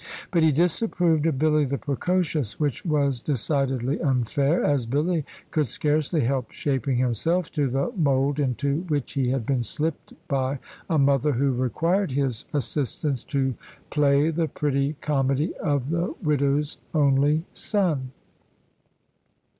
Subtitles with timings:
[0.31, 6.21] But he disapproved of Billy the precocious, which was decidedly unfair, as Billy could scarcely
[6.21, 10.57] help shaping himself to the mould into which he had been slipped by
[10.89, 13.53] a mother who required his assistance to
[13.91, 18.11] play the pretty comedy of the widow's only son.